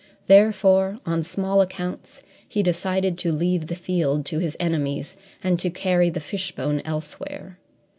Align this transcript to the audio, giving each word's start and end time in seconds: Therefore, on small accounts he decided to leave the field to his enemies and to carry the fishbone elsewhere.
Therefore, 0.25 0.97
on 1.05 1.21
small 1.21 1.61
accounts 1.61 2.23
he 2.49 2.63
decided 2.63 3.19
to 3.19 3.31
leave 3.31 3.67
the 3.67 3.75
field 3.75 4.25
to 4.25 4.39
his 4.39 4.57
enemies 4.59 5.15
and 5.43 5.59
to 5.59 5.69
carry 5.69 6.09
the 6.09 6.19
fishbone 6.19 6.81
elsewhere. 6.85 7.59